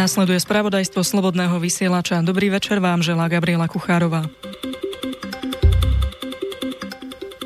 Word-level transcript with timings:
Nasleduje 0.00 0.40
spravodajstvo 0.40 1.04
Slobodného 1.04 1.60
vysielača. 1.60 2.24
Dobrý 2.24 2.48
večer 2.48 2.80
vám 2.80 3.04
želá 3.04 3.28
Gabriela 3.28 3.68
Kuchárová. 3.68 4.24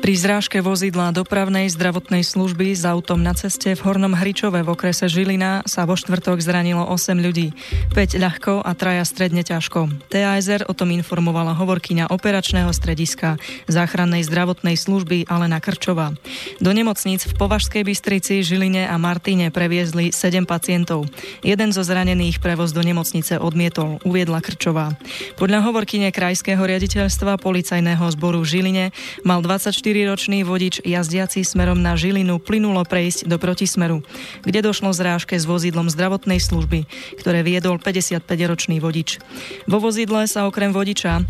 Pri 0.05 0.13
zrážke 0.13 0.61
vozidla 0.61 1.09
dopravnej 1.09 1.65
zdravotnej 1.65 2.21
služby 2.21 2.77
s 2.77 2.85
autom 2.85 3.25
na 3.25 3.33
ceste 3.33 3.73
v 3.73 3.81
Hornom 3.81 4.13
Hričove 4.13 4.61
v 4.61 4.69
okrese 4.69 5.09
Žilina 5.09 5.65
sa 5.65 5.89
vo 5.89 5.97
štvrtok 5.97 6.45
zranilo 6.45 6.85
8 6.85 7.25
ľudí. 7.25 7.57
5 7.89 8.21
ľahko 8.21 8.61
a 8.61 8.77
traja 8.77 9.01
stredne 9.01 9.41
ťažko. 9.41 9.89
TASR 10.13 10.69
o 10.69 10.77
tom 10.77 10.93
informovala 10.93 11.57
hovorkyňa 11.57 12.13
operačného 12.13 12.69
strediska 12.69 13.41
záchrannej 13.65 14.21
zdravotnej 14.29 14.77
služby 14.77 15.25
Alena 15.25 15.57
Krčová. 15.57 16.13
Do 16.61 16.69
nemocníc 16.69 17.25
v 17.25 17.33
Považskej 17.41 17.81
Bystrici, 17.81 18.45
Žiline 18.45 18.85
a 18.85 19.01
Martine 19.01 19.49
previezli 19.49 20.13
7 20.13 20.45
pacientov. 20.45 21.09
Jeden 21.41 21.73
zo 21.73 21.81
zranených 21.81 22.45
prevoz 22.45 22.77
do 22.77 22.85
nemocnice 22.85 23.41
odmietol, 23.41 23.97
uviedla 24.05 24.37
Krčová. 24.45 24.93
Podľa 25.41 25.65
hovorkyne 25.65 26.13
krajského 26.13 26.61
riaditeľstva 26.61 27.41
policajného 27.41 28.05
zboru 28.13 28.45
Žiline 28.45 28.93
mal 29.25 29.41
24 29.41 29.94
4-ročný 29.95 30.43
vodič 30.43 30.83
jazdiaci 30.83 31.47
smerom 31.47 31.79
na 31.79 31.95
Žilinu 31.95 32.35
plynulo 32.43 32.83
prejsť 32.83 33.31
do 33.31 33.39
protismeru, 33.39 34.03
kde 34.43 34.59
došlo 34.59 34.91
zrážke 34.91 35.39
s 35.39 35.47
vozidlom 35.47 35.87
zdravotnej 35.87 36.43
služby, 36.43 36.83
ktoré 37.15 37.47
viedol 37.47 37.79
55-ročný 37.79 38.83
vodič. 38.83 39.23
Vo 39.71 39.79
vozidle 39.79 40.27
sa 40.27 40.51
okrem 40.51 40.75
vodiča 40.75 41.23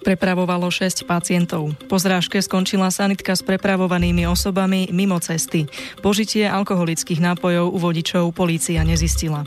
prepravovalo 0.00 0.72
6 0.72 1.04
pacientov. 1.04 1.76
Po 1.84 2.00
zrážke 2.00 2.40
skončila 2.40 2.88
sanitka 2.88 3.36
s 3.36 3.44
prepravovanými 3.44 4.24
osobami 4.24 4.88
mimo 4.88 5.20
cesty. 5.20 5.68
Požitie 6.00 6.48
alkoholických 6.48 7.20
nápojov 7.20 7.68
u 7.68 7.76
vodičov 7.76 8.32
polícia 8.32 8.80
nezistila. 8.88 9.44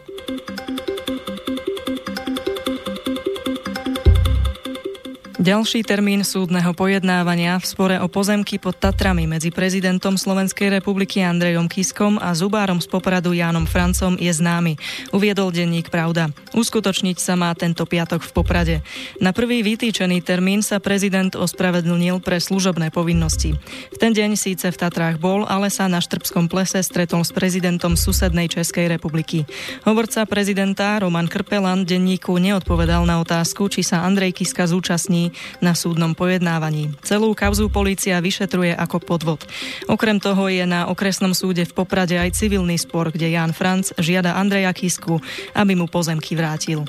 Ďalší 5.42 5.82
termín 5.82 6.22
súdneho 6.22 6.70
pojednávania 6.78 7.58
v 7.58 7.66
spore 7.66 7.96
o 7.98 8.06
pozemky 8.06 8.62
pod 8.62 8.78
Tatrami 8.78 9.26
medzi 9.26 9.50
prezidentom 9.50 10.14
Slovenskej 10.14 10.70
republiky 10.70 11.26
Andrejom 11.26 11.66
Kiskom 11.66 12.22
a 12.22 12.30
zubárom 12.38 12.78
z 12.78 12.86
Popradu 12.86 13.34
Jánom 13.34 13.66
Francom 13.66 14.22
je 14.22 14.30
známy, 14.30 14.78
uviedol 15.10 15.50
denník 15.50 15.90
Pravda. 15.90 16.30
Uskutočniť 16.54 17.18
sa 17.18 17.34
má 17.34 17.50
tento 17.58 17.90
piatok 17.90 18.22
v 18.22 18.32
Poprade. 18.38 18.76
Na 19.18 19.34
prvý 19.34 19.66
vytýčený 19.66 20.22
termín 20.22 20.62
sa 20.62 20.78
prezident 20.78 21.34
ospravedlnil 21.34 22.22
pre 22.22 22.38
služobné 22.38 22.94
povinnosti. 22.94 23.58
V 23.90 23.98
ten 23.98 24.14
deň 24.14 24.38
síce 24.38 24.70
v 24.70 24.78
Tatrách 24.78 25.18
bol, 25.18 25.50
ale 25.50 25.74
sa 25.74 25.90
na 25.90 26.06
Štrbskom 26.06 26.54
plese 26.54 26.86
stretol 26.86 27.26
s 27.26 27.34
prezidentom 27.34 27.98
susednej 27.98 28.46
Českej 28.46 28.94
republiky. 28.94 29.50
Hovorca 29.90 30.22
prezidenta 30.30 31.02
Roman 31.02 31.26
Krpelan 31.26 31.82
denníku 31.82 32.38
neodpovedal 32.38 33.10
na 33.10 33.18
otázku, 33.18 33.74
či 33.74 33.82
sa 33.82 34.06
Andrej 34.06 34.38
Kiska 34.38 34.70
zúčastní 34.70 35.31
na 35.64 35.74
súdnom 35.74 36.14
pojednávaní. 36.14 36.94
Celú 37.02 37.32
kauzu 37.34 37.72
polícia 37.72 38.20
vyšetruje 38.20 38.76
ako 38.76 39.00
podvod. 39.00 39.48
Okrem 39.88 40.20
toho 40.20 40.52
je 40.52 40.68
na 40.68 40.92
okresnom 40.92 41.32
súde 41.34 41.64
v 41.64 41.76
Poprade 41.76 42.20
aj 42.20 42.36
civilný 42.36 42.76
spor, 42.76 43.10
kde 43.10 43.34
Jan 43.34 43.56
Franc 43.56 43.96
žiada 43.96 44.36
Andreja 44.36 44.76
Kisku, 44.76 45.24
aby 45.56 45.74
mu 45.74 45.88
pozemky 45.88 46.36
vrátil. 46.36 46.84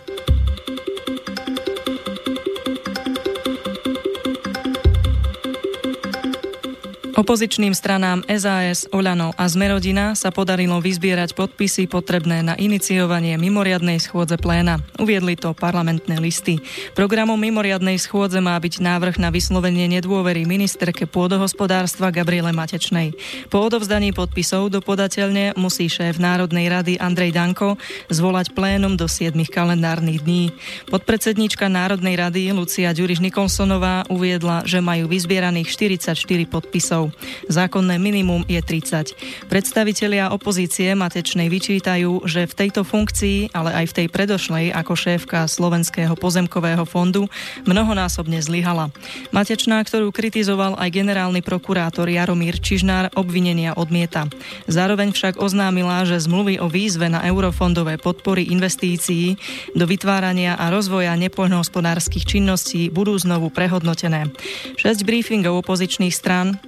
Opozičným 7.13 7.77
stranám 7.77 8.25
SAS, 8.25 8.89
Oľano 8.89 9.37
a 9.37 9.45
Zmerodina 9.45 10.17
sa 10.17 10.33
podarilo 10.33 10.81
vyzbierať 10.81 11.37
podpisy 11.37 11.85
potrebné 11.85 12.41
na 12.41 12.57
iniciovanie 12.57 13.37
mimoriadnej 13.37 14.01
schôdze 14.01 14.41
pléna. 14.41 14.81
Uviedli 14.97 15.37
to 15.37 15.53
parlamentné 15.53 16.17
listy. 16.17 16.57
Programom 16.97 17.37
mimoriadnej 17.37 18.01
schôdze 18.01 18.41
má 18.41 18.57
byť 18.57 18.81
návrh 18.81 19.21
na 19.21 19.29
vyslovenie 19.29 19.93
nedôvery 19.93 20.49
ministerke 20.49 21.05
pôdohospodárstva 21.05 22.09
Gabriele 22.09 22.49
Matečnej. 22.49 23.13
Po 23.53 23.61
odovzdaní 23.61 24.17
podpisov 24.17 24.73
do 24.73 24.81
podateľne 24.81 25.53
musí 25.61 25.93
šéf 25.93 26.17
Národnej 26.17 26.73
rady 26.73 26.97
Andrej 26.97 27.37
Danko 27.37 27.77
zvolať 28.09 28.57
plénum 28.57 28.97
do 28.97 29.05
7 29.05 29.37
kalendárnych 29.53 30.25
dní. 30.25 30.49
Podpredsedníčka 30.89 31.69
Národnej 31.69 32.17
rady 32.17 32.57
Lucia 32.57 32.97
Ďuriš 32.97 33.21
Nikolsonová 33.21 34.09
uviedla, 34.09 34.65
že 34.65 34.81
majú 34.81 35.13
vyzbieraných 35.13 35.69
44 35.69 36.17
podpisov 36.49 37.02
rokov. 37.03 37.19
Zákonné 37.51 37.99
minimum 37.99 38.47
je 38.47 38.61
30. 38.63 39.51
Predstavitelia 39.51 40.31
opozície 40.31 40.95
Matečnej 40.95 41.51
vyčítajú, 41.51 42.25
že 42.25 42.47
v 42.47 42.55
tejto 42.55 42.87
funkcii, 42.87 43.51
ale 43.53 43.75
aj 43.83 43.93
v 43.93 43.97
tej 44.03 44.07
predošlej 44.09 44.67
ako 44.73 44.93
šéfka 44.95 45.51
Slovenského 45.51 46.15
pozemkového 46.15 46.87
fondu 46.87 47.27
mnohonásobne 47.67 48.39
zlyhala. 48.39 48.95
Matečná, 49.35 49.83
ktorú 49.83 50.15
kritizoval 50.15 50.79
aj 50.79 50.95
generálny 50.95 51.43
prokurátor 51.43 52.07
Jaromír 52.07 52.63
Čižnár, 52.63 53.13
obvinenia 53.19 53.75
odmieta. 53.75 54.31
Zároveň 54.71 55.13
však 55.13 55.43
oznámila, 55.43 56.07
že 56.07 56.23
zmluvy 56.23 56.63
o 56.63 56.71
výzve 56.71 57.11
na 57.11 57.27
eurofondové 57.27 57.99
podpory 57.99 58.49
investícií 58.49 59.37
do 59.75 59.85
vytvárania 59.85 60.55
a 60.57 60.71
rozvoja 60.71 61.13
nepoľnohospodárskych 61.19 62.25
činností 62.25 62.89
budú 62.89 63.17
znovu 63.19 63.51
prehodnotené. 63.51 64.31
Šesť 64.79 65.01
briefingov 65.05 65.67
opozičných 65.67 66.15
strán 66.15 66.61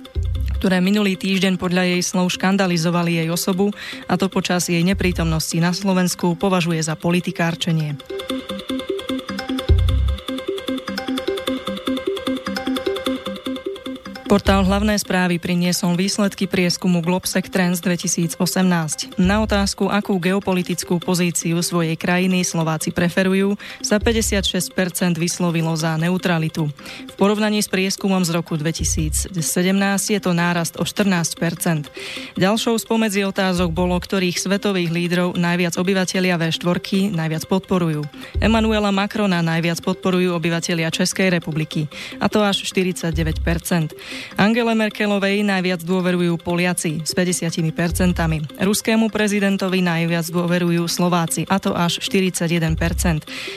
ktoré 0.64 0.80
minulý 0.80 1.20
týždeň 1.20 1.60
podľa 1.60 1.92
jej 1.92 2.00
slov 2.00 2.32
škandalizovali 2.40 3.20
jej 3.20 3.28
osobu 3.28 3.68
a 4.08 4.16
to 4.16 4.32
počas 4.32 4.72
jej 4.72 4.80
neprítomnosti 4.80 5.60
na 5.60 5.76
Slovensku 5.76 6.40
považuje 6.40 6.80
za 6.80 6.96
politikárčenie. 6.96 8.00
Portál 14.34 14.66
hlavné 14.66 14.98
správy 14.98 15.38
priniesol 15.38 15.94
výsledky 15.94 16.50
prieskumu 16.50 16.98
Globsec 17.06 17.46
Trends 17.54 17.78
2018. 17.78 19.14
Na 19.14 19.38
otázku, 19.38 19.86
akú 19.86 20.18
geopolitickú 20.18 20.98
pozíciu 20.98 21.62
svojej 21.62 21.94
krajiny 21.94 22.42
Slováci 22.42 22.90
preferujú, 22.90 23.54
sa 23.78 24.02
56% 24.02 24.74
vyslovilo 25.22 25.70
za 25.78 25.94
neutralitu. 25.94 26.66
V 27.06 27.14
porovnaní 27.14 27.62
s 27.62 27.70
prieskumom 27.70 28.26
z 28.26 28.34
roku 28.34 28.58
2017 28.58 29.30
je 30.10 30.18
to 30.18 30.34
nárast 30.34 30.82
o 30.82 30.84
14%. 30.84 31.86
Ďalšou 32.34 32.74
spomedzi 32.74 33.22
otázok 33.30 33.70
bolo, 33.70 33.94
ktorých 34.02 34.34
svetových 34.34 34.90
lídrov 34.90 35.38
najviac 35.38 35.78
obyvateľia 35.78 36.34
V4 36.42 37.14
najviac 37.14 37.46
podporujú. 37.46 38.02
Emanuela 38.42 38.90
Macrona 38.90 39.46
najviac 39.46 39.78
podporujú 39.78 40.34
obyvateľia 40.34 40.90
Českej 40.90 41.30
republiky, 41.30 41.86
a 42.18 42.26
to 42.26 42.42
až 42.42 42.66
49%. 42.66 43.94
Angele 44.36 44.74
Merkelovej 44.76 45.40
najviac 45.46 45.80
dôverujú 45.80 46.36
Poliaci 46.40 47.00
s 47.00 47.12
50%. 47.16 47.64
Ruskému 48.60 49.08
prezidentovi 49.08 49.80
najviac 49.80 50.26
dôverujú 50.28 50.84
Slováci, 50.90 51.48
a 51.48 51.56
to 51.56 51.72
až 51.72 52.02
41%. 52.02 52.74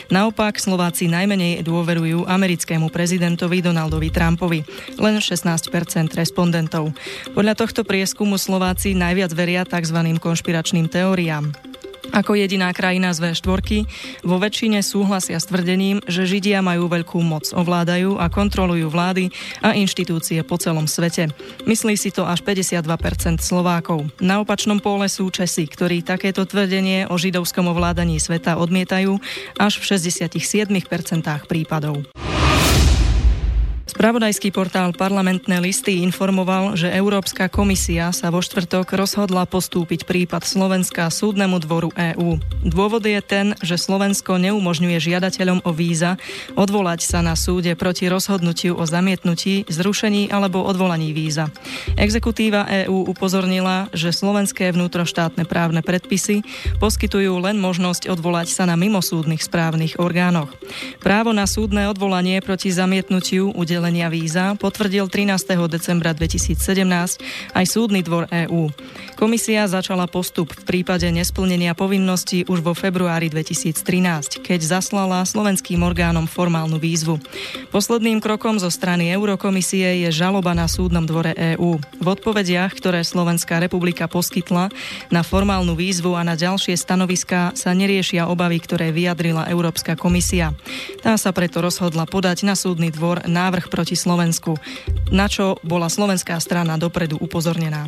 Naopak 0.08 0.62
Slováci 0.62 1.12
najmenej 1.12 1.66
dôverujú 1.68 2.30
americkému 2.30 2.88
prezidentovi 2.88 3.60
Donaldovi 3.60 4.10
Trumpovi, 4.14 4.64
len 4.96 5.20
16% 5.20 6.16
respondentov. 6.16 6.96
Podľa 7.36 7.54
tohto 7.60 7.84
prieskumu 7.84 8.40
Slováci 8.40 8.96
najviac 8.96 9.32
veria 9.36 9.68
tzv. 9.68 10.00
konšpiračným 10.22 10.88
teóriám. 10.88 11.67
Ako 12.18 12.34
jediná 12.34 12.74
krajina 12.74 13.14
z 13.14 13.30
V4 13.30 13.86
vo 14.26 14.42
väčšine 14.42 14.82
súhlasia 14.82 15.38
s 15.38 15.46
tvrdením, 15.46 16.02
že 16.10 16.26
Židia 16.26 16.66
majú 16.66 16.90
veľkú 16.90 17.22
moc, 17.22 17.54
ovládajú 17.54 18.18
a 18.18 18.26
kontrolujú 18.26 18.90
vlády 18.90 19.30
a 19.62 19.78
inštitúcie 19.78 20.42
po 20.42 20.58
celom 20.58 20.90
svete. 20.90 21.30
Myslí 21.70 21.94
si 21.94 22.10
to 22.10 22.26
až 22.26 22.42
52% 22.42 23.38
Slovákov. 23.38 24.10
Na 24.18 24.42
opačnom 24.42 24.81
pole 24.81 25.06
sú 25.14 25.30
Česi, 25.30 25.69
ktorí 25.69 26.02
takéto 26.02 26.42
tvrdenie 26.42 27.06
o 27.06 27.22
židovskom 27.22 27.69
ovládaní 27.69 28.18
sveta 28.18 28.58
odmietajú 28.58 29.22
až 29.62 29.78
v 29.78 29.84
67% 29.86 30.74
prípadov. 31.46 32.02
Spravodajský 33.98 34.54
portál 34.54 34.94
Parlamentné 34.94 35.58
listy 35.58 36.06
informoval, 36.06 36.78
že 36.78 36.86
Európska 36.86 37.50
komisia 37.50 38.14
sa 38.14 38.30
vo 38.30 38.46
štvrtok 38.46 38.94
rozhodla 38.94 39.50
postúpiť 39.50 40.06
prípad 40.06 40.46
Slovenska 40.46 41.10
súdnemu 41.10 41.58
dvoru 41.66 41.90
EÚ. 42.14 42.38
Dôvod 42.62 43.02
je 43.02 43.18
ten, 43.26 43.58
že 43.58 43.74
Slovensko 43.74 44.38
neumožňuje 44.38 45.02
žiadateľom 45.02 45.66
o 45.66 45.74
víza 45.74 46.14
odvolať 46.54 47.10
sa 47.10 47.26
na 47.26 47.34
súde 47.34 47.74
proti 47.74 48.06
rozhodnutiu 48.06 48.78
o 48.78 48.86
zamietnutí, 48.86 49.66
zrušení 49.66 50.30
alebo 50.30 50.62
odvolaní 50.62 51.10
víza. 51.10 51.50
Exekutíva 51.98 52.70
EÚ 52.86 53.10
upozornila, 53.10 53.90
že 53.98 54.14
slovenské 54.14 54.78
vnútroštátne 54.78 55.50
právne 55.50 55.82
predpisy 55.82 56.46
poskytujú 56.78 57.34
len 57.42 57.58
možnosť 57.58 58.14
odvolať 58.14 58.62
sa 58.62 58.70
na 58.70 58.78
mimosúdnych 58.78 59.42
správnych 59.42 59.98
orgánoch. 59.98 60.54
Právo 61.02 61.34
na 61.34 61.50
súdne 61.50 61.90
odvolanie 61.90 62.46
proti 62.46 62.70
zamietnutiu 62.70 63.50
udelenia 63.88 64.12
víza 64.12 64.51
potvrdil 64.60 65.07
13. 65.07 65.48
decembra 65.72 66.12
2017 66.12 67.24
aj 67.56 67.66
Súdny 67.72 68.04
dvor 68.04 68.28
EÚ. 68.28 68.68
Komisia 69.16 69.63
začala 69.63 70.12
postup 70.12 70.51
v 70.51 70.63
prípade 70.68 71.07
nesplnenia 71.07 71.72
povinností 71.72 72.44
už 72.51 72.68
vo 72.68 72.75
februári 72.75 73.31
2013, 73.31 74.44
keď 74.44 74.60
zaslala 74.60 75.24
slovenským 75.24 75.80
orgánom 75.88 76.28
formálnu 76.28 76.75
výzvu. 76.84 77.16
Posledným 77.72 78.19
krokom 78.19 78.60
zo 78.60 78.68
strany 78.68 79.07
Eurokomisie 79.07 80.04
je 80.04 80.10
žaloba 80.12 80.51
na 80.51 80.68
súdnom 80.68 81.07
dvore 81.07 81.31
EÚ. 81.56 81.80
V 81.80 82.07
odpovediach, 82.12 82.75
ktoré 82.75 83.07
Slovenská 83.07 83.63
republika 83.63 84.12
poskytla 84.12 84.68
na 85.07 85.24
formálnu 85.24 85.80
výzvu 85.80 86.12
a 86.12 86.28
na 86.28 86.36
ďalšie 86.36 86.75
stanoviská 86.75 87.56
sa 87.56 87.72
neriešia 87.72 88.28
obavy, 88.28 88.60
ktoré 88.60 88.92
vyjadrila 88.92 89.48
Európska 89.48 89.95
komisia. 89.95 90.51
Tá 91.00 91.16
sa 91.16 91.31
preto 91.31 91.63
rozhodla 91.63 92.04
podať 92.04 92.44
na 92.44 92.60
súdny 92.60 92.92
dvor 92.92 93.24
návrh 93.24 93.72
proti 93.77 93.94
Slovensku, 93.94 94.57
na 95.13 95.29
čo 95.29 95.62
bola 95.62 95.85
slovenská 95.85 96.41
strana 96.41 96.81
dopredu 96.81 97.21
upozornená. 97.21 97.85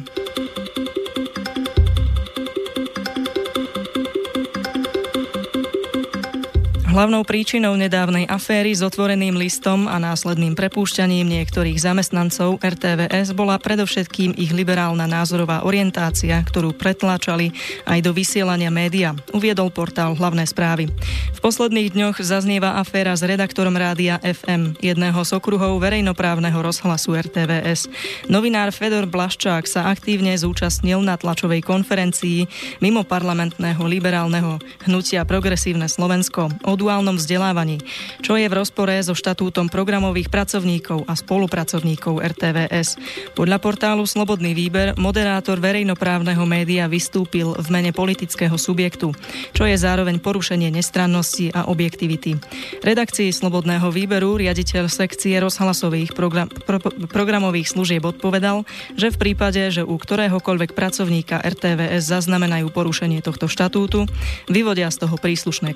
Hlavnou 6.89 7.21
príčinou 7.21 7.77
nedávnej 7.77 8.25
aféry 8.25 8.73
s 8.73 8.81
otvoreným 8.81 9.37
listom 9.37 9.85
a 9.85 10.01
následným 10.01 10.57
prepúšťaním 10.57 11.29
niektorých 11.29 11.77
zamestnancov 11.77 12.57
RTVS 12.65 13.37
bola 13.37 13.61
predovšetkým 13.61 14.33
ich 14.33 14.49
liberálna 14.49 15.05
názorová 15.05 15.61
orientácia, 15.69 16.41
ktorú 16.41 16.73
pretláčali 16.73 17.53
aj 17.85 17.99
do 18.01 18.09
vysielania 18.09 18.73
média, 18.73 19.13
uviedol 19.37 19.69
portál 19.69 20.17
Hlavné 20.17 20.49
správy. 20.49 20.89
V 21.37 21.39
posledných 21.45 21.93
dňoch 21.93 22.25
zaznieva 22.25 22.81
aféra 22.81 23.13
s 23.13 23.21
redaktorom 23.21 23.77
rádia 23.77 24.17
FM, 24.25 24.73
jedného 24.81 25.21
z 25.21 25.37
okruhov 25.37 25.77
verejnoprávneho 25.77 26.57
rozhlasu 26.57 27.13
RTVS. 27.13 27.85
Novinár 28.33 28.73
Fedor 28.73 29.05
Blaščák 29.05 29.69
sa 29.69 29.93
aktívne 29.93 30.33
zúčastnil 30.33 31.05
na 31.05 31.21
tlačovej 31.21 31.61
konferencii 31.61 32.49
mimo 32.81 33.05
parlamentného 33.05 33.85
liberálneho 33.85 34.57
hnutia 34.89 35.21
Progresívne 35.21 35.85
Slovensko 35.85 36.49
duálnom 36.79 37.19
vzdelávaní, 37.19 37.83
čo 38.23 38.39
je 38.39 38.47
v 38.47 38.55
rozpore 38.55 38.95
so 39.03 39.11
štatútom 39.11 39.67
programových 39.67 40.31
pracovníkov 40.31 41.03
a 41.03 41.13
spolupracovníkov 41.19 42.23
RTVS. 42.23 42.95
Podľa 43.35 43.59
portálu 43.59 44.07
Slobodný 44.07 44.55
výber 44.55 44.95
moderátor 44.95 45.59
verejnoprávneho 45.59 46.47
média 46.47 46.87
vystúpil 46.87 47.51
v 47.59 47.67
mene 47.67 47.91
politického 47.91 48.55
subjektu, 48.55 49.11
čo 49.51 49.67
je 49.67 49.75
zároveň 49.75 50.23
porušenie 50.23 50.71
nestrannosti 50.71 51.51
a 51.51 51.67
objektivity. 51.67 52.39
Redakcii 52.79 53.35
Slobodného 53.35 53.91
výberu 53.91 54.39
riaditeľ 54.39 54.87
sekcie 54.87 55.35
rozhlasových 55.43 56.15
program, 56.15 56.47
pro, 56.47 56.79
programových 57.11 57.75
služieb 57.75 58.07
odpovedal, 58.07 58.63
že 58.95 59.11
v 59.11 59.19
prípade, 59.19 59.61
že 59.73 59.83
u 59.83 59.99
ktoréhokoľvek 59.99 60.71
pracovníka 60.77 61.41
RTVS 61.43 62.07
zaznamenajú 62.07 62.71
porušenie 62.71 63.19
tohto 63.19 63.51
štatútu, 63.51 64.05
vyvodia 64.47 64.87
z 64.93 65.05
toho 65.05 65.15
príslušné 65.19 65.75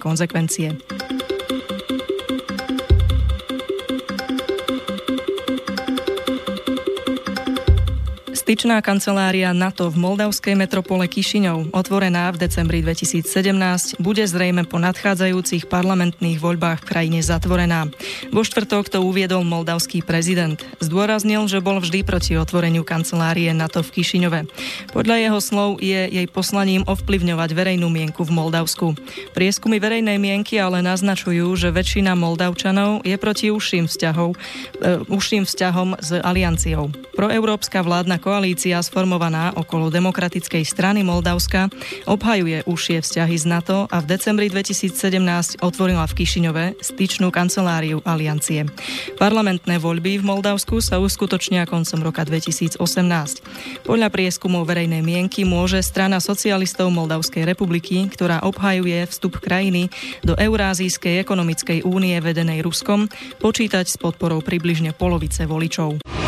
Thank 1.00 1.32
you. 1.32 1.33
Styčná 8.54 8.86
kancelária 8.86 9.50
NATO 9.50 9.90
v 9.90 9.98
moldavskej 9.98 10.54
metropole 10.54 11.10
Kišiňov, 11.10 11.74
otvorená 11.74 12.30
v 12.30 12.46
decembri 12.46 12.86
2017, 12.86 13.26
bude 13.98 14.22
zrejme 14.30 14.70
po 14.70 14.78
nadchádzajúcich 14.78 15.66
parlamentných 15.74 16.38
voľbách 16.38 16.86
v 16.86 16.90
krajine 16.94 17.26
zatvorená. 17.26 17.90
Vo 18.30 18.46
štvrtok 18.46 18.94
to 18.94 19.02
uviedol 19.02 19.42
moldavský 19.42 20.06
prezident. 20.06 20.62
Zdôraznil, 20.78 21.50
že 21.50 21.66
bol 21.66 21.82
vždy 21.82 22.06
proti 22.06 22.38
otvoreniu 22.38 22.86
kancelárie 22.86 23.50
NATO 23.58 23.82
v 23.82 23.90
Kišiňove. 23.90 24.46
Podľa 24.94 25.16
jeho 25.18 25.40
slov 25.42 25.82
je 25.82 26.14
jej 26.14 26.28
poslaním 26.30 26.86
ovplyvňovať 26.86 27.58
verejnú 27.58 27.90
mienku 27.90 28.22
v 28.22 28.38
Moldavsku. 28.38 28.94
Prieskumy 29.34 29.82
verejnej 29.82 30.22
mienky 30.22 30.62
ale 30.62 30.86
naznačujú, 30.86 31.58
že 31.58 31.74
väčšina 31.74 32.14
Moldavčanov 32.14 33.02
je 33.02 33.18
proti 33.18 33.50
užším, 33.50 33.90
vzťahov, 33.90 34.38
e, 34.78 35.42
vzťahom 35.42 35.98
s 35.98 36.22
alianciou. 36.22 36.94
Proeurópska 37.18 37.82
vládna 37.82 38.18
koalícia 38.18 38.43
koalícia 38.44 38.84
sformovaná 38.84 39.56
okolo 39.56 39.88
demokratickej 39.88 40.68
strany 40.68 41.00
Moldavska 41.00 41.72
obhajuje 42.04 42.68
užšie 42.68 43.00
vzťahy 43.00 43.40
z 43.40 43.46
NATO 43.48 43.88
a 43.88 44.04
v 44.04 44.12
decembri 44.12 44.52
2017 44.52 45.64
otvorila 45.64 46.04
v 46.04 46.12
Kišiňove 46.12 46.84
styčnú 46.84 47.32
kanceláriu 47.32 48.04
aliancie. 48.04 48.68
Parlamentné 49.16 49.80
voľby 49.80 50.20
v 50.20 50.28
Moldavsku 50.28 50.84
sa 50.84 51.00
uskutočnia 51.00 51.64
koncom 51.64 52.04
roka 52.04 52.28
2018. 52.28 52.84
Podľa 53.88 54.12
prieskumov 54.12 54.68
verejnej 54.68 55.00
mienky 55.00 55.48
môže 55.48 55.80
strana 55.80 56.20
socialistov 56.20 56.92
Moldavskej 56.92 57.48
republiky, 57.48 58.12
ktorá 58.12 58.44
obhajuje 58.44 59.08
vstup 59.08 59.40
krajiny 59.40 59.88
do 60.20 60.36
Eurázijskej 60.36 61.24
ekonomickej 61.24 61.88
únie 61.88 62.20
vedenej 62.20 62.60
Ruskom, 62.60 63.08
počítať 63.40 63.88
s 63.88 63.96
podporou 63.96 64.44
približne 64.44 64.92
polovice 64.92 65.48
voličov. 65.48 66.23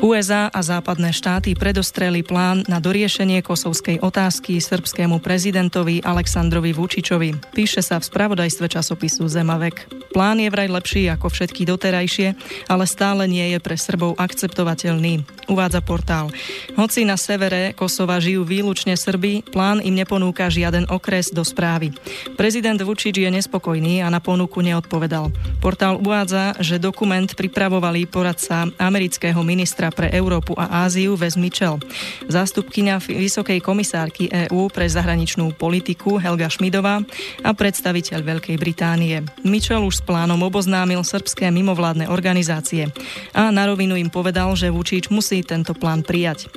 USA 0.00 0.48
a 0.48 0.60
západné 0.64 1.12
štáty 1.12 1.52
predostreli 1.52 2.24
plán 2.24 2.64
na 2.64 2.80
doriešenie 2.80 3.44
kosovskej 3.44 4.00
otázky 4.00 4.56
srbskému 4.56 5.20
prezidentovi 5.20 6.00
Aleksandrovi 6.00 6.72
Vučičovi. 6.72 7.52
Píše 7.52 7.84
sa 7.84 8.00
v 8.00 8.08
spravodajstve 8.08 8.64
časopisu 8.64 9.28
Zemavek. 9.28 9.84
Plán 10.16 10.40
je 10.40 10.48
vraj 10.48 10.72
lepší 10.72 11.12
ako 11.12 11.28
všetky 11.28 11.68
doterajšie, 11.68 12.32
ale 12.72 12.88
stále 12.88 13.28
nie 13.28 13.44
je 13.52 13.60
pre 13.60 13.76
Srbov 13.76 14.16
akceptovateľný, 14.16 15.20
uvádza 15.52 15.84
portál. 15.84 16.32
Hoci 16.80 17.04
na 17.04 17.20
severe 17.20 17.76
Kosova 17.76 18.18
žijú 18.24 18.42
výlučne 18.42 18.96
Srby, 18.96 19.52
plán 19.52 19.84
im 19.84 19.94
neponúka 19.94 20.48
žiaden 20.48 20.88
okres 20.88 21.28
do 21.28 21.44
správy. 21.44 21.92
Prezident 22.40 22.80
Vučič 22.80 23.20
je 23.20 23.28
nespokojný 23.28 24.00
a 24.00 24.08
na 24.08 24.18
ponuku 24.18 24.64
neodpovedal. 24.64 25.28
Portál 25.60 26.00
uvádza, 26.00 26.56
že 26.58 26.80
dokument 26.80 27.28
pripravovali 27.28 28.08
poradca 28.08 28.64
amerického 28.80 29.44
ministra 29.44 29.89
pre 29.92 30.08
Európu 30.14 30.56
a 30.56 30.86
Áziu 30.86 31.18
Ves 31.18 31.36
Mitchell. 31.36 31.82
Zástupkynia 32.26 33.02
Vysokej 33.02 33.60
komisárky 33.60 34.30
EÚ 34.30 34.70
pre 34.70 34.88
zahraničnú 34.88 35.52
politiku 35.54 36.16
Helga 36.16 36.48
Šmidová 36.48 37.04
a 37.44 37.50
predstaviteľ 37.52 38.18
Veľkej 38.22 38.56
Británie. 38.56 39.22
Mitchell 39.44 39.84
už 39.84 40.00
s 40.00 40.06
plánom 40.06 40.40
oboznámil 40.40 41.02
srbské 41.04 41.50
mimovládne 41.52 42.08
organizácie 42.08 42.88
a 43.36 43.50
na 43.50 43.68
rovinu 43.68 43.98
im 43.98 44.08
povedal, 44.08 44.54
že 44.56 44.72
Vučič 44.72 45.12
musí 45.12 45.42
tento 45.44 45.76
plán 45.76 46.06
prijať. 46.06 46.50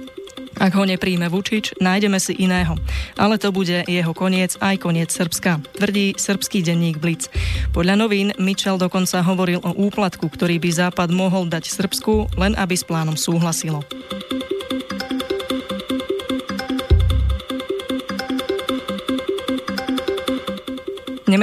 Ak 0.57 0.77
ho 0.77 0.83
nepríjme 0.85 1.29
Vučič, 1.29 1.77
nájdeme 1.81 2.21
si 2.21 2.37
iného. 2.37 2.77
Ale 3.17 3.41
to 3.41 3.49
bude 3.49 3.85
jeho 3.85 4.13
koniec 4.13 4.55
aj 4.61 4.81
koniec 4.81 5.09
Srbska, 5.09 5.61
tvrdí 5.77 6.13
srbský 6.17 6.61
denník 6.61 7.01
Blitz. 7.01 7.29
Podľa 7.73 7.95
novín 7.97 8.29
Mitchell 8.37 8.77
dokonca 8.77 9.25
hovoril 9.25 9.61
o 9.65 9.73
úplatku, 9.73 10.29
ktorý 10.29 10.61
by 10.61 10.69
Západ 10.69 11.09
mohol 11.09 11.49
dať 11.49 11.69
Srbsku, 11.69 12.37
len 12.37 12.53
aby 12.53 12.77
s 12.77 12.85
plánom 12.85 13.17
súhlasilo. 13.17 13.81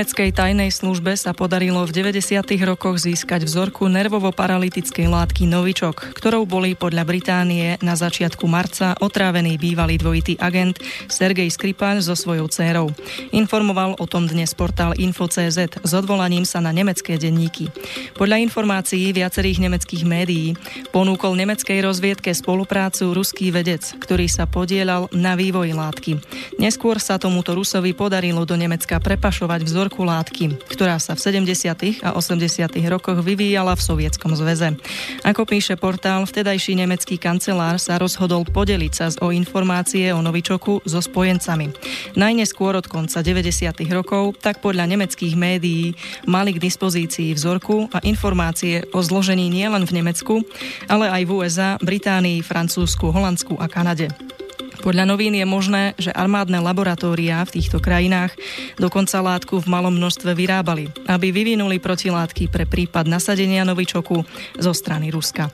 Nemeckej 0.01 0.33
tajnej 0.33 0.73
službe 0.73 1.13
sa 1.13 1.37
podarilo 1.37 1.85
v 1.85 1.93
90. 1.93 2.41
rokoch 2.65 2.97
získať 3.05 3.45
vzorku 3.45 3.85
nervovo-paralytickej 3.85 5.13
látky 5.13 5.45
Novičok, 5.45 6.17
ktorou 6.17 6.49
boli 6.49 6.73
podľa 6.73 7.05
Británie 7.05 7.77
na 7.85 7.93
začiatku 7.93 8.49
marca 8.49 8.97
otrávený 8.97 9.61
bývalý 9.61 10.01
dvojitý 10.01 10.41
agent 10.41 10.81
Sergej 11.05 11.53
Skripal 11.53 12.01
so 12.01 12.17
svojou 12.17 12.49
dcérou. 12.49 12.89
Informoval 13.37 14.01
o 14.01 14.09
tom 14.09 14.25
dnes 14.25 14.57
portál 14.57 14.97
Info.cz 14.97 15.69
s 15.69 15.93
odvolaním 15.93 16.49
sa 16.49 16.65
na 16.65 16.73
nemecké 16.73 17.21
denníky. 17.21 17.69
Podľa 18.17 18.41
informácií 18.41 19.13
viacerých 19.13 19.69
nemeckých 19.69 20.09
médií 20.09 20.57
ponúkol 20.97 21.37
nemeckej 21.37 21.77
rozviedke 21.85 22.33
spoluprácu 22.33 23.13
ruský 23.13 23.53
vedec, 23.53 23.85
ktorý 24.01 24.33
sa 24.33 24.49
podielal 24.49 25.13
na 25.13 25.37
vývoji 25.37 25.77
látky. 25.77 26.25
Neskôr 26.57 26.97
sa 26.97 27.21
tomuto 27.21 27.53
Rusovi 27.53 27.93
podarilo 27.93 28.49
do 28.49 28.57
Nemecka 28.57 28.97
prepašovať 28.97 29.61
vzor 29.69 29.90
vzorku 29.90 29.90
látky, 29.99 30.63
ktorá 30.71 31.03
sa 31.03 31.19
v 31.19 31.43
70. 31.43 32.07
a 32.07 32.15
80. 32.15 32.71
rokoch 32.87 33.19
vyvíjala 33.19 33.75
v 33.75 33.83
Sovietskom 33.83 34.39
zväze. 34.39 34.79
Ako 35.27 35.43
píše 35.43 35.75
portál, 35.75 36.23
vtedajší 36.23 36.79
nemecký 36.79 37.19
kancelár 37.19 37.83
sa 37.83 37.99
rozhodol 37.99 38.47
podeliť 38.47 38.93
sa 38.95 39.07
o 39.25 39.35
informácie 39.35 40.15
o 40.15 40.23
novičoku 40.23 40.87
so 40.87 41.01
spojencami. 41.03 41.75
Najneskôr 42.15 42.79
od 42.79 42.87
konca 42.87 43.25
90. 43.25 43.75
rokov, 43.91 44.39
tak 44.39 44.63
podľa 44.63 44.87
nemeckých 44.87 45.35
médií, 45.35 45.99
mali 46.31 46.55
k 46.55 46.63
dispozícii 46.63 47.35
vzorku 47.35 47.91
a 47.91 47.99
informácie 48.07 48.87
o 48.95 49.03
zložení 49.03 49.51
nielen 49.51 49.83
v 49.83 49.99
Nemecku, 49.99 50.47
ale 50.87 51.11
aj 51.11 51.23
v 51.27 51.31
USA, 51.35 51.71
Británii, 51.83 52.47
Francúzsku, 52.47 53.11
Holandsku 53.11 53.59
a 53.59 53.67
Kanade. 53.67 54.40
Podľa 54.81 55.05
novín 55.05 55.37
je 55.37 55.45
možné, 55.45 55.93
že 56.01 56.09
armádne 56.09 56.57
laboratória 56.65 57.45
v 57.45 57.61
týchto 57.61 57.85
krajinách 57.85 58.33
dokonca 58.81 59.21
látku 59.21 59.61
v 59.61 59.69
malom 59.69 59.93
množstve 59.93 60.33
vyrábali, 60.33 60.89
aby 61.05 61.29
vyvinuli 61.29 61.77
protilátky 61.77 62.49
pre 62.49 62.65
prípad 62.65 63.05
nasadenia 63.05 63.69
novičoku 63.69 64.25
zo 64.57 64.73
strany 64.73 65.13
Ruska. 65.13 65.53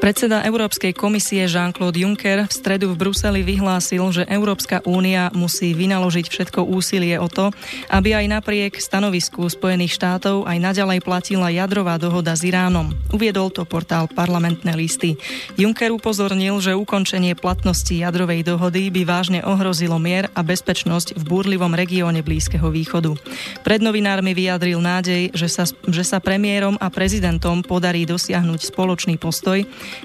Predseda 0.00 0.40
Európskej 0.48 0.96
komisie 0.96 1.44
Jean-Claude 1.44 2.00
Juncker 2.00 2.48
v 2.48 2.52
stredu 2.56 2.88
v 2.88 3.04
Bruseli 3.04 3.44
vyhlásil, 3.44 4.00
že 4.08 4.24
Európska 4.32 4.80
únia 4.88 5.28
musí 5.36 5.76
vynaložiť 5.76 6.24
všetko 6.24 6.64
úsilie 6.64 7.20
o 7.20 7.28
to, 7.28 7.52
aby 7.92 8.16
aj 8.16 8.32
napriek 8.32 8.80
stanovisku 8.80 9.44
Spojených 9.44 9.92
štátov 10.00 10.48
aj 10.48 10.56
naďalej 10.56 11.04
platila 11.04 11.52
jadrová 11.52 12.00
dohoda 12.00 12.32
s 12.32 12.40
Iránom. 12.48 12.96
Uviedol 13.12 13.52
to 13.52 13.68
portál 13.68 14.08
Parlamentné 14.08 14.72
listy. 14.72 15.20
Juncker 15.60 15.92
upozornil, 15.92 16.56
že 16.64 16.72
ukončenie 16.72 17.36
platnosti 17.36 17.92
jadrovej 17.92 18.40
dohody 18.40 18.88
by 18.88 19.04
vážne 19.04 19.44
ohrozilo 19.44 20.00
mier 20.00 20.32
a 20.32 20.40
bezpečnosť 20.40 21.20
v 21.20 21.22
búrlivom 21.28 21.76
regióne 21.76 22.24
Blízkeho 22.24 22.72
východu. 22.72 23.20
Pred 23.60 23.84
novinármi 23.84 24.32
vyjadril 24.32 24.80
nádej, 24.80 25.36
že 25.36 25.48
sa, 25.52 25.68
že 25.68 26.08
sa 26.08 26.24
premiérom 26.24 26.80
a 26.80 26.88
prezidentom 26.88 27.60
podarí 27.60 28.08
dosiahnuť 28.08 28.72
spoločný 28.72 29.20
postoj, 29.20 29.60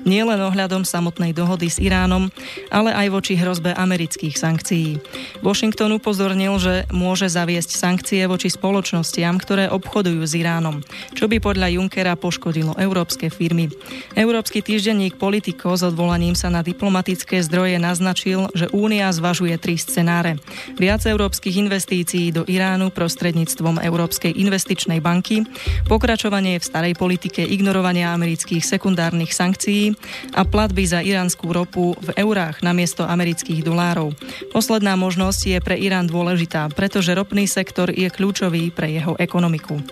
nielen 0.07 0.41
ohľadom 0.41 0.87
samotnej 0.87 1.35
dohody 1.35 1.69
s 1.69 1.77
Iránom, 1.77 2.33
ale 2.73 2.95
aj 2.95 3.07
voči 3.13 3.33
hrozbe 3.37 3.71
amerických 3.75 4.35
sankcií. 4.35 4.97
Washington 5.45 5.95
upozornil, 5.99 6.57
že 6.57 6.89
môže 6.89 7.29
zaviesť 7.29 7.75
sankcie 7.77 8.25
voči 8.25 8.49
spoločnostiam, 8.49 9.37
ktoré 9.37 9.69
obchodujú 9.69 10.23
s 10.25 10.33
Iránom, 10.33 10.81
čo 11.13 11.29
by 11.29 11.37
podľa 11.43 11.75
Junckera 11.75 12.17
poškodilo 12.17 12.73
európske 12.79 13.29
firmy. 13.29 13.69
Európsky 14.15 14.63
týždenník 14.63 15.19
Politico 15.19 15.75
s 15.75 15.83
odvolaním 15.83 16.33
sa 16.33 16.47
na 16.49 16.63
diplomatické 16.63 17.43
zdroje 17.43 17.77
naznačil, 17.77 18.47
že 18.55 18.71
Únia 18.71 19.11
zvažuje 19.11 19.53
tri 19.59 19.75
scenáre. 19.75 20.39
Viac 20.79 21.03
európskych 21.03 21.59
investícií 21.59 22.31
do 22.31 22.47
Iránu 22.47 22.89
prostredníctvom 22.95 23.83
Európskej 23.83 24.33
investičnej 24.33 25.03
banky, 25.03 25.43
pokračovanie 25.85 26.57
v 26.57 26.67
starej 26.67 26.93
politike 26.95 27.43
ignorovania 27.43 28.15
amerických 28.15 28.63
sekundárnych 28.63 29.35
sankcií 29.35 29.74
sankcií 29.75 29.95
a 30.33 30.41
platby 30.47 30.83
za 30.87 30.99
iránsku 31.03 31.51
ropu 31.51 31.95
v 31.99 32.09
eurách 32.15 32.63
namiesto 32.63 33.03
amerických 33.03 33.63
dolárov. 33.63 34.15
Posledná 34.55 34.95
možnosť 34.95 35.41
je 35.55 35.59
pre 35.59 35.75
Irán 35.75 36.07
dôležitá, 36.07 36.71
pretože 36.71 37.11
ropný 37.11 37.47
sektor 37.47 37.91
je 37.91 38.07
kľúčový 38.07 38.71
pre 38.71 38.91
jeho 38.91 39.19
ekonomiku. 39.19 39.83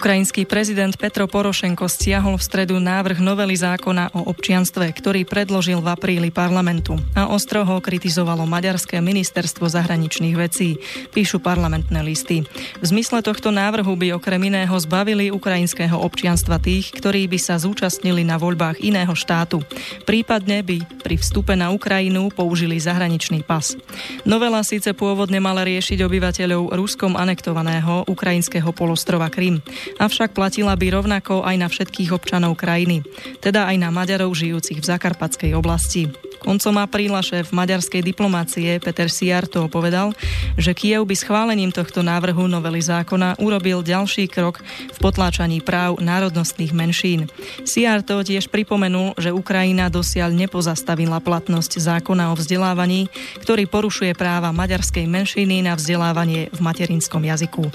Ukrajinský 0.00 0.48
prezident 0.48 0.96
Petro 0.96 1.28
Porošenko 1.28 1.84
stiahol 1.84 2.40
v 2.40 2.46
stredu 2.48 2.80
návrh 2.80 3.20
novely 3.20 3.52
zákona 3.52 4.16
o 4.16 4.32
občianstve, 4.32 4.88
ktorý 4.96 5.28
predložil 5.28 5.84
v 5.84 5.92
apríli 5.92 6.32
parlamentu 6.32 6.96
a 7.12 7.28
ostro 7.28 7.68
ho 7.68 7.76
kritizovalo 7.84 8.48
Maďarské 8.48 8.96
ministerstvo 9.04 9.68
zahraničných 9.68 10.40
vecí, 10.40 10.80
píšu 11.12 11.44
parlamentné 11.44 12.00
listy. 12.00 12.48
V 12.80 12.84
zmysle 12.88 13.20
tohto 13.20 13.52
návrhu 13.52 13.92
by 13.92 14.16
okrem 14.16 14.40
iného 14.48 14.72
zbavili 14.80 15.28
ukrajinského 15.28 16.00
občianstva 16.00 16.56
tých, 16.56 16.96
ktorí 16.96 17.28
by 17.28 17.36
sa 17.36 17.60
zúčastnili 17.60 18.24
na 18.24 18.40
voľbách 18.40 18.80
iného 18.80 19.12
štátu. 19.12 19.60
Prípadne 20.08 20.64
by 20.64 20.80
pri 21.04 21.20
vstupe 21.20 21.52
na 21.52 21.76
Ukrajinu 21.76 22.32
použili 22.32 22.80
zahraničný 22.80 23.44
pas. 23.44 23.76
Novela 24.24 24.64
síce 24.64 24.96
pôvodne 24.96 25.44
mala 25.44 25.60
riešiť 25.60 26.00
obyvateľov 26.00 26.72
ruskom 26.72 27.20
anektovaného 27.20 28.08
ukrajinského 28.08 28.72
polostrova 28.72 29.28
Krym 29.28 29.60
avšak 29.98 30.36
platila 30.36 30.76
by 30.76 30.86
rovnako 30.94 31.42
aj 31.42 31.56
na 31.56 31.66
všetkých 31.72 32.14
občanov 32.14 32.60
krajiny, 32.60 33.02
teda 33.42 33.66
aj 33.66 33.76
na 33.80 33.88
Maďarov 33.88 34.36
žijúcich 34.36 34.78
v 34.78 34.88
Zakarpatskej 34.88 35.56
oblasti. 35.56 36.12
Koncom 36.40 36.80
apríla 36.80 37.20
šéf 37.20 37.52
maďarskej 37.52 38.00
diplomácie 38.00 38.80
Peter 38.80 39.12
Siarto 39.12 39.68
povedal, 39.68 40.16
že 40.56 40.72
Kiev 40.72 41.04
by 41.04 41.12
schválením 41.12 41.68
tohto 41.68 42.00
návrhu 42.00 42.48
novely 42.48 42.80
zákona 42.80 43.36
urobil 43.44 43.84
ďalší 43.84 44.24
krok 44.24 44.64
v 44.64 44.98
potláčaní 45.04 45.60
práv 45.60 46.00
národnostných 46.00 46.72
menšín. 46.72 47.28
Siarto 47.68 48.24
tiež 48.24 48.48
pripomenul, 48.48 49.20
že 49.20 49.36
Ukrajina 49.36 49.92
dosiaľ 49.92 50.32
nepozastavila 50.32 51.20
platnosť 51.20 51.76
zákona 51.76 52.32
o 52.32 52.34
vzdelávaní, 52.40 53.12
ktorý 53.44 53.68
porušuje 53.68 54.16
práva 54.16 54.48
maďarskej 54.48 55.04
menšiny 55.04 55.60
na 55.60 55.76
vzdelávanie 55.76 56.48
v 56.48 56.58
materinskom 56.64 57.20
jazyku. 57.20 57.68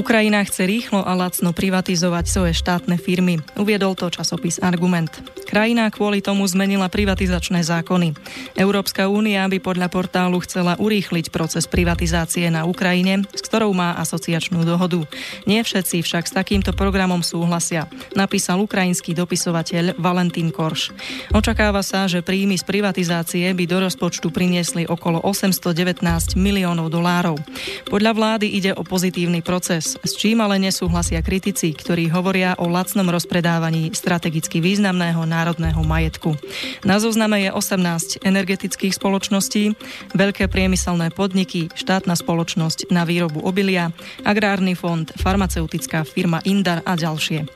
Ukrajina 0.00 0.40
chce 0.40 0.64
rýchlo 0.64 1.04
a 1.04 1.12
lacno 1.12 1.52
privatizovať 1.52 2.24
svoje 2.24 2.52
štátne 2.56 2.96
firmy. 2.96 3.36
Uviedol 3.60 3.92
to 3.92 4.08
časopis 4.08 4.56
Argument. 4.56 5.12
Krajina 5.44 5.92
kvôli 5.92 6.24
tomu 6.24 6.48
zmenila 6.48 6.88
privatizačné 6.88 7.60
zákony. 7.60 8.16
Európska 8.56 9.12
únia 9.12 9.44
by 9.44 9.60
podľa 9.60 9.92
portálu 9.92 10.40
chcela 10.40 10.80
urýchliť 10.80 11.28
proces 11.28 11.68
privatizácie 11.68 12.48
na 12.48 12.64
Ukrajine, 12.64 13.28
ktorou 13.50 13.74
má 13.74 13.98
asociačnú 13.98 14.62
dohodu. 14.62 15.02
Nie 15.42 15.66
všetci 15.66 16.06
však 16.06 16.30
s 16.30 16.36
takýmto 16.38 16.70
programom 16.70 17.26
súhlasia, 17.26 17.90
napísal 18.14 18.62
ukrajinský 18.62 19.10
dopisovateľ 19.10 19.98
Valentín 19.98 20.54
Korš. 20.54 20.94
Očakáva 21.34 21.82
sa, 21.82 22.06
že 22.06 22.22
príjmy 22.22 22.54
z 22.54 22.62
privatizácie 22.62 23.50
by 23.50 23.64
do 23.66 23.82
rozpočtu 23.82 24.30
priniesli 24.30 24.86
okolo 24.86 25.18
819 25.26 26.38
miliónov 26.38 26.94
dolárov. 26.94 27.42
Podľa 27.90 28.12
vlády 28.14 28.46
ide 28.54 28.70
o 28.70 28.86
pozitívny 28.86 29.42
proces, 29.42 29.98
s 29.98 30.12
čím 30.14 30.38
ale 30.38 30.62
nesúhlasia 30.62 31.18
kritici, 31.18 31.74
ktorí 31.74 32.06
hovoria 32.06 32.54
o 32.62 32.70
lacnom 32.70 33.10
rozpredávaní 33.10 33.90
strategicky 33.90 34.62
významného 34.62 35.26
národného 35.26 35.82
majetku. 35.82 36.38
Na 36.86 37.02
zozname 37.02 37.42
je 37.42 37.50
18 37.50 38.22
energetických 38.22 38.94
spoločností, 38.94 39.74
veľké 40.14 40.46
priemyselné 40.46 41.10
podniky, 41.10 41.66
štátna 41.74 42.14
spoločnosť 42.14 42.94
na 42.94 43.02
výrobu 43.02 43.39
obilia, 43.42 43.92
agrárny 44.24 44.74
fond, 44.74 45.10
farmaceutická 45.16 46.04
firma 46.04 46.40
Indar 46.44 46.84
a 46.84 46.96
ďalšie. 46.96 47.46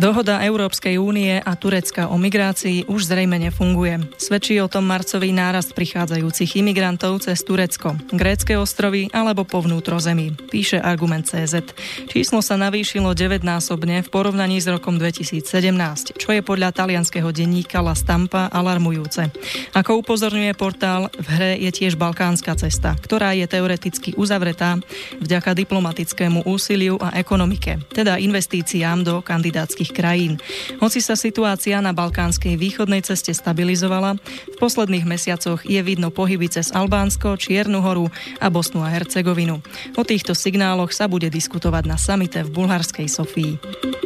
Dohoda 0.00 0.40
Európskej 0.40 0.96
únie 0.96 1.44
a 1.44 1.52
Turecka 1.60 2.08
o 2.08 2.16
migrácii 2.16 2.88
už 2.88 3.04
zrejme 3.04 3.36
nefunguje. 3.36 4.00
Svedčí 4.16 4.56
o 4.56 4.64
tom 4.64 4.88
marcový 4.88 5.28
nárast 5.28 5.76
prichádzajúcich 5.76 6.56
imigrantov 6.56 7.20
cez 7.20 7.44
Turecko, 7.44 8.00
grécké 8.08 8.56
ostrovy 8.56 9.12
alebo 9.12 9.44
po 9.44 9.60
vnútrozemí, 9.60 10.32
píše 10.48 10.80
Argument 10.80 11.28
CZ. 11.28 11.76
Číslo 12.08 12.40
sa 12.40 12.56
navýšilo 12.56 13.12
9-násobne 13.12 14.00
v 14.00 14.08
porovnaní 14.08 14.64
s 14.64 14.72
rokom 14.72 14.96
2017, 14.96 16.16
čo 16.16 16.28
je 16.32 16.40
podľa 16.40 16.72
talianského 16.72 17.28
denníka 17.28 17.84
La 17.84 17.92
Stampa 17.92 18.48
alarmujúce. 18.48 19.28
Ako 19.76 20.00
upozorňuje 20.00 20.56
portál, 20.56 21.12
v 21.12 21.28
hre 21.28 21.52
je 21.60 21.68
tiež 21.76 22.00
balkánska 22.00 22.56
cesta, 22.56 22.96
ktorá 22.96 23.36
je 23.36 23.44
teoreticky 23.44 24.16
uzavretá 24.16 24.80
vďaka 25.20 25.52
diplomatickému 25.52 26.48
úsiliu 26.48 26.96
a 27.04 27.12
ekonomike, 27.20 27.76
teda 27.92 28.16
investíciám 28.16 29.04
do 29.04 29.20
kandidátskych 29.20 29.89
susedných 29.90 29.98
krajín. 29.98 30.32
Hoci 30.78 31.02
sa 31.02 31.18
situácia 31.18 31.82
na 31.82 31.90
balkánskej 31.90 32.54
východnej 32.54 33.02
ceste 33.02 33.34
stabilizovala, 33.34 34.16
v 34.22 34.56
posledných 34.62 35.04
mesiacoch 35.04 35.66
je 35.66 35.82
vidno 35.82 36.14
pohyby 36.14 36.46
cez 36.46 36.70
Albánsko, 36.70 37.34
Čiernu 37.34 37.82
horu 37.82 38.06
a 38.38 38.46
Bosnu 38.48 38.86
a 38.86 38.88
Hercegovinu. 38.88 39.58
O 39.98 40.02
týchto 40.06 40.32
signáloch 40.32 40.94
sa 40.94 41.10
bude 41.10 41.28
diskutovať 41.28 41.84
na 41.90 41.98
samite 41.98 42.46
v 42.46 42.54
bulharskej 42.54 43.10
Sofii. 43.10 43.99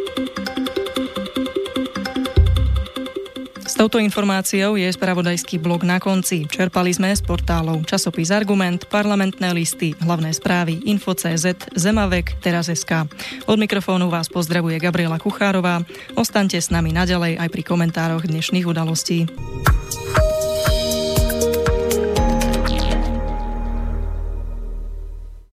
S 3.75 3.83
touto 3.83 3.99
informáciou 3.99 4.78
je 4.78 4.87
spravodajský 4.87 5.59
blok 5.59 5.83
na 5.83 5.99
konci. 5.99 6.47
Čerpali 6.47 6.95
sme 6.95 7.11
z 7.11 7.19
portálov 7.26 7.83
časopis 7.83 8.31
Argument, 8.31 8.87
parlamentné 8.87 9.50
listy, 9.50 9.99
hlavné 9.99 10.31
správy, 10.31 10.78
Info.cz, 10.87 11.75
Zemavek, 11.75 12.38
Teraz.sk. 12.38 13.11
Od 13.50 13.59
mikrofónu 13.59 14.07
vás 14.14 14.31
pozdravuje 14.31 14.78
Gabriela 14.78 15.19
Kuchárová. 15.19 15.83
Ostaňte 16.14 16.62
s 16.62 16.71
nami 16.71 16.95
naďalej 16.95 17.35
aj 17.35 17.49
pri 17.50 17.62
komentároch 17.66 18.23
dnešných 18.23 18.62
udalostí. 18.62 19.26